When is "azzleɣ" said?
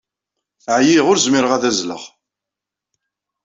1.69-2.03